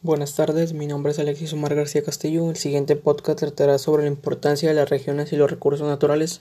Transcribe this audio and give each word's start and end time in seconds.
Buenas 0.00 0.36
tardes, 0.36 0.74
mi 0.74 0.86
nombre 0.86 1.10
es 1.10 1.18
Alexis 1.18 1.52
Omar 1.54 1.74
García 1.74 2.04
Castillo. 2.04 2.48
El 2.48 2.56
siguiente 2.56 2.94
podcast 2.94 3.40
tratará 3.40 3.78
sobre 3.78 4.04
la 4.04 4.08
importancia 4.08 4.68
de 4.68 4.74
las 4.76 4.88
regiones 4.88 5.32
y 5.32 5.36
los 5.36 5.50
recursos 5.50 5.88
naturales. 5.88 6.40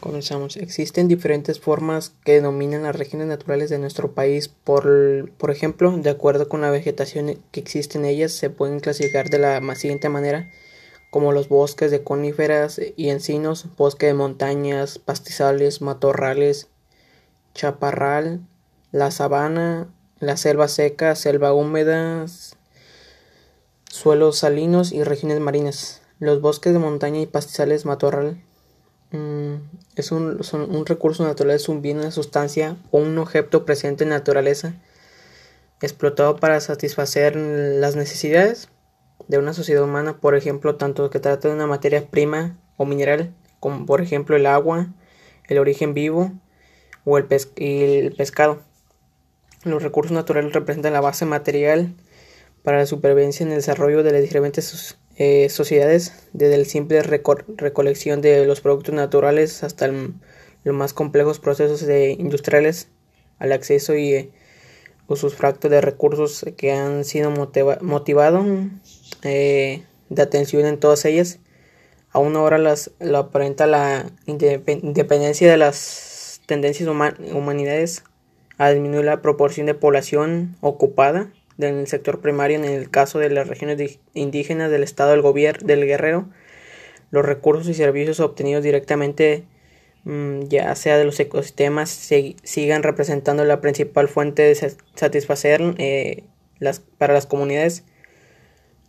Comenzamos. 0.00 0.56
Existen 0.56 1.06
diferentes 1.06 1.60
formas 1.60 2.12
que 2.24 2.32
denominan 2.32 2.82
las 2.82 2.96
regiones 2.96 3.28
naturales 3.28 3.70
de 3.70 3.78
nuestro 3.78 4.14
país. 4.14 4.48
Por, 4.48 5.30
por 5.38 5.52
ejemplo, 5.52 5.96
de 5.96 6.10
acuerdo 6.10 6.48
con 6.48 6.60
la 6.60 6.70
vegetación 6.70 7.38
que 7.52 7.60
existe 7.60 7.98
en 7.98 8.04
ellas, 8.04 8.32
se 8.32 8.50
pueden 8.50 8.80
clasificar 8.80 9.30
de 9.30 9.38
la 9.38 9.74
siguiente 9.76 10.08
manera 10.08 10.50
como 11.10 11.30
los 11.30 11.48
bosques 11.48 11.92
de 11.92 12.02
coníferas 12.02 12.80
y 12.96 13.10
encinos, 13.10 13.66
bosque 13.76 14.06
de 14.06 14.14
montañas, 14.14 14.98
pastizales, 14.98 15.82
matorrales, 15.82 16.66
chaparral, 17.54 18.40
la 18.90 19.12
sabana, 19.12 19.88
la 20.18 20.36
selva 20.36 20.66
seca, 20.66 21.14
selva 21.14 21.52
húmeda, 21.52 22.26
suelos 23.96 24.38
salinos 24.38 24.92
y 24.92 25.02
regiones 25.02 25.40
marinas. 25.40 26.02
Los 26.18 26.40
bosques 26.40 26.72
de 26.72 26.78
montaña 26.78 27.20
y 27.20 27.26
pastizales 27.26 27.84
matorral 27.86 28.42
mm, 29.10 29.54
es 29.96 30.12
un, 30.12 30.44
son 30.44 30.74
un 30.74 30.86
recurso 30.86 31.24
natural, 31.24 31.56
es 31.56 31.68
un 31.68 31.82
bien, 31.82 31.98
una 31.98 32.10
sustancia 32.10 32.76
o 32.90 32.98
un 32.98 33.18
objeto 33.18 33.64
presente 33.64 34.04
en 34.04 34.10
la 34.10 34.18
naturaleza, 34.18 34.74
explotado 35.80 36.36
para 36.36 36.60
satisfacer 36.60 37.36
las 37.36 37.96
necesidades 37.96 38.68
de 39.28 39.38
una 39.38 39.54
sociedad 39.54 39.82
humana, 39.82 40.18
por 40.18 40.36
ejemplo, 40.36 40.76
tanto 40.76 41.10
que 41.10 41.18
trata 41.18 41.48
de 41.48 41.54
una 41.54 41.66
materia 41.66 42.06
prima 42.06 42.58
o 42.76 42.84
mineral, 42.84 43.34
como 43.60 43.86
por 43.86 44.00
ejemplo 44.00 44.36
el 44.36 44.46
agua, 44.46 44.88
el 45.48 45.58
origen 45.58 45.94
vivo 45.94 46.32
o 47.04 47.18
el, 47.18 47.26
el 47.56 48.14
pescado. 48.14 48.60
Los 49.64 49.82
recursos 49.82 50.12
naturales 50.12 50.52
representan 50.52 50.92
la 50.92 51.00
base 51.00 51.24
material 51.24 51.94
para 52.66 52.78
la 52.78 52.86
supervivencia 52.86 53.44
en 53.44 53.50
el 53.50 53.58
desarrollo 53.58 54.02
de 54.02 54.10
las 54.10 54.22
diferentes 54.22 54.98
eh, 55.14 55.48
sociedades, 55.50 56.12
desde 56.32 56.56
el 56.56 56.66
simple 56.66 57.00
recolección 57.00 58.20
de 58.20 58.44
los 58.44 58.60
productos 58.60 58.92
naturales 58.92 59.62
hasta 59.62 59.86
los 59.86 60.74
más 60.74 60.92
complejos 60.92 61.38
procesos 61.38 61.88
industriales, 62.18 62.88
al 63.38 63.52
acceso 63.52 63.94
y 63.94 64.14
eh, 64.14 64.30
de 65.06 65.80
recursos 65.80 66.44
que 66.56 66.72
han 66.72 67.04
sido 67.04 67.30
motivados 67.30 68.46
eh, 69.22 69.84
de 70.08 70.22
atención 70.22 70.66
en 70.66 70.80
todas 70.80 71.04
ellas. 71.04 71.38
Aún 72.10 72.34
ahora 72.34 72.58
las, 72.58 72.90
lo 72.98 73.18
aparenta 73.18 73.68
la 73.68 74.10
independencia 74.26 75.48
de 75.48 75.56
las 75.56 76.40
tendencias 76.46 76.88
humanidades 76.88 78.02
a 78.58 78.70
disminuir 78.70 79.04
la 79.04 79.22
proporción 79.22 79.66
de 79.66 79.74
población 79.74 80.56
ocupada 80.60 81.30
en 81.58 81.78
el 81.78 81.86
sector 81.86 82.20
primario 82.20 82.58
en 82.58 82.64
el 82.64 82.90
caso 82.90 83.18
de 83.18 83.30
las 83.30 83.48
regiones 83.48 83.98
indígenas 84.14 84.70
del 84.70 84.82
estado 84.82 85.10
del 85.10 85.22
gobierno 85.22 85.66
del 85.66 85.86
guerrero 85.86 86.28
los 87.10 87.24
recursos 87.24 87.68
y 87.68 87.74
servicios 87.74 88.20
obtenidos 88.20 88.62
directamente 88.62 89.44
mm, 90.04 90.42
ya 90.48 90.74
sea 90.74 90.98
de 90.98 91.04
los 91.04 91.18
ecosistemas 91.20 91.90
sigan 91.90 92.82
representando 92.82 93.44
la 93.44 93.60
principal 93.60 94.08
fuente 94.08 94.42
de 94.42 94.54
satisfacer 94.94 95.74
eh, 95.78 96.24
las, 96.58 96.80
para 96.80 97.14
las 97.14 97.26
comunidades. 97.26 97.84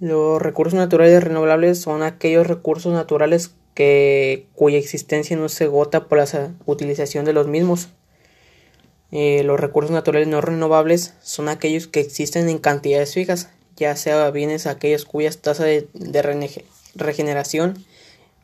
Los 0.00 0.40
recursos 0.40 0.74
naturales 0.74 1.22
renovables 1.22 1.80
son 1.80 2.02
aquellos 2.02 2.46
recursos 2.46 2.92
naturales 2.92 3.54
que 3.74 4.46
cuya 4.54 4.78
existencia 4.78 5.36
no 5.36 5.48
se 5.48 5.64
agota 5.64 6.08
por 6.08 6.18
la 6.18 6.54
utilización 6.66 7.24
de 7.24 7.32
los 7.32 7.48
mismos 7.48 7.88
eh, 9.16 9.44
los 9.44 9.60
recursos 9.60 9.92
naturales 9.92 10.26
no 10.26 10.40
renovables 10.40 11.14
son 11.22 11.48
aquellos 11.48 11.86
que 11.86 12.00
existen 12.00 12.48
en 12.48 12.58
cantidades 12.58 13.14
fijas, 13.14 13.48
ya 13.76 13.94
sea 13.94 14.28
bienes 14.32 14.66
aquellos 14.66 15.04
cuyas 15.04 15.38
tasa 15.38 15.62
de, 15.62 15.86
regeneración 16.96 17.84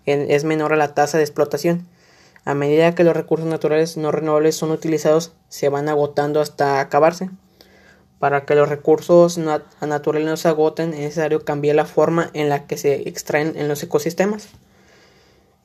es 0.06 0.44
menor 0.44 0.72
a 0.72 0.76
la 0.76 0.94
tasa 0.94 1.18
de 1.18 1.24
explotación. 1.24 1.88
A 2.44 2.54
medida 2.54 2.94
que 2.94 3.02
los 3.02 3.16
recursos 3.16 3.48
naturales 3.48 3.96
no 3.96 4.12
renovables 4.12 4.54
son 4.54 4.70
utilizados, 4.70 5.32
se 5.48 5.68
van 5.68 5.88
agotando 5.88 6.40
hasta 6.40 6.78
acabarse. 6.78 7.30
Para 8.20 8.44
que 8.44 8.54
los 8.54 8.68
recursos 8.68 9.38
naturales 9.38 10.28
no 10.28 10.36
se 10.36 10.46
agoten, 10.46 10.94
es 10.94 11.00
necesario 11.00 11.44
cambiar 11.44 11.74
la 11.74 11.84
forma 11.84 12.30
en 12.32 12.48
la 12.48 12.68
que 12.68 12.76
se 12.76 13.08
extraen 13.08 13.54
en 13.56 13.66
los 13.66 13.82
ecosistemas. 13.82 14.50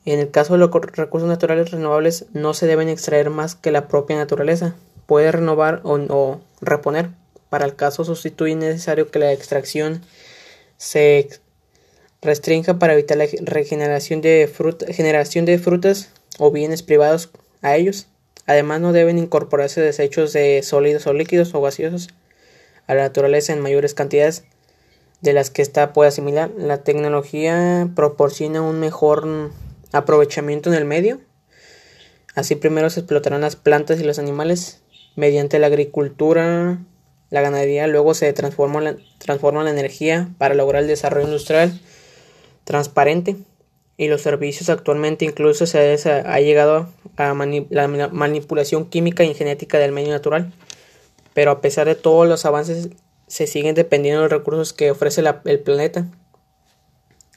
En 0.06 0.18
el 0.18 0.32
caso 0.32 0.54
de 0.54 0.60
los 0.60 0.72
recursos 0.72 1.30
naturales 1.30 1.70
renovables, 1.70 2.26
no 2.34 2.56
se 2.56 2.66
deben 2.66 2.90
extraer 2.90 3.30
más 3.30 3.54
que 3.54 3.72
la 3.72 3.88
propia 3.88 4.16
naturaleza, 4.16 4.74
puede 5.06 5.32
renovar 5.32 5.82
o, 5.84 6.42
reponer. 6.62 7.10
Para 7.50 7.66
el 7.66 7.76
caso 7.76 8.04
sustituye 8.04 8.56
necesario 8.56 9.10
que 9.12 9.20
la 9.20 9.32
extracción 9.32 10.02
se 10.78 11.30
restrinja 12.22 12.80
para 12.80 12.94
evitar 12.94 13.18
la 13.18 13.28
regeneración 13.42 14.22
de, 14.22 14.52
generación 14.90 15.46
de 15.46 15.60
frutas 15.60 16.10
o 16.38 16.52
bienes 16.52 16.84
privados 16.84 17.30
a 17.62 17.76
ellos. 17.76 18.08
Además 18.46 18.82
no 18.82 18.94
deben 18.94 19.18
incorporarse 19.18 19.82
desechos 19.82 20.34
de 20.34 20.62
sólidos 20.64 21.08
o 21.08 21.14
líquidos 21.14 21.54
o 21.56 21.62
gaseosos 21.62 22.10
a 22.88 22.94
la 22.94 23.04
naturaleza 23.04 23.54
en 23.54 23.62
mayores 23.62 23.94
cantidades 23.94 24.44
de 25.22 25.34
las 25.34 25.50
que 25.50 25.62
ésta 25.62 25.94
puede 25.94 26.10
asimilar. 26.10 26.52
La 26.58 26.84
tecnología 26.84 27.90
proporciona 27.96 28.62
un 28.62 28.80
mejor 28.80 29.52
aprovechamiento 29.92 30.70
en 30.70 30.76
el 30.76 30.86
medio. 30.86 31.20
Así 32.36 32.56
primero 32.56 32.90
se 32.90 33.00
explotarán 33.00 33.42
las 33.42 33.56
plantas 33.56 34.00
y 34.00 34.04
los 34.04 34.20
animales 34.20 34.82
mediante 35.16 35.60
la 35.60 35.68
agricultura, 35.68 36.80
la 37.30 37.42
ganadería, 37.42 37.88
luego 37.88 38.14
se 38.14 38.32
transforma 38.34 38.82
la, 38.82 39.70
energía 39.70 40.30
para 40.38 40.56
lograr 40.56 40.84
el 40.84 40.88
desarrollo 40.88 41.28
industrial 41.28 41.80
transparente 42.64 43.36
y 43.98 44.08
los 44.08 44.22
servicios 44.22 44.70
actualmente 44.70 45.26
incluso 45.26 45.66
se 45.66 45.80
ha, 45.80 46.40
llegado 46.40 46.90
a 47.18 47.34
la 47.70 47.88
manipulación 47.88 48.86
química 48.90 49.24
y 49.24 49.34
genética 49.34 49.80
del 49.80 49.92
medio 49.92 50.12
natural. 50.12 50.52
Pero 51.34 51.52
a 51.52 51.62
pesar 51.62 51.88
de 51.88 51.96
todos 51.96 52.28
los 52.28 52.46
avances 52.46 52.90
se 53.28 53.48
siguen 53.48 53.76
dependiendo 53.76 54.22
de 54.22 54.30
los 54.30 54.40
recursos 54.40 54.74
que 54.74 54.92
ofrece 54.92 55.24
el 55.46 55.60
planeta. 55.60 56.08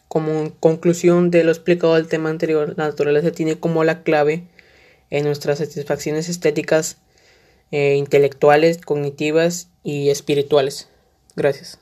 Como 0.09 0.53
conclusión 0.59 1.31
de 1.31 1.45
lo 1.45 1.53
explicado 1.53 1.95
del 1.95 2.09
tema 2.09 2.31
anterior, 2.31 2.75
la 2.77 2.87
naturaleza 2.87 3.31
tiene 3.31 3.59
como 3.59 3.85
la 3.85 4.03
clave 4.03 4.45
en 5.11 5.25
nuestras 5.25 5.59
satisfacciones 5.59 6.29
estéticas 6.29 6.97
eh, 7.71 7.97
intelectuales, 7.97 8.79
cognitivas 8.79 9.69
y 9.83 10.11
espirituales. 10.11 10.89
Gracias. 11.37 11.79